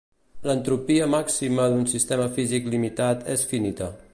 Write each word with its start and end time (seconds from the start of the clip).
L'entropia 0.51 1.09
màxima 1.15 1.67
d'un 1.75 1.85
sistema 1.93 2.25
físic 2.39 2.73
limitat 2.77 3.25
és 3.37 3.45
finita. 3.53 3.93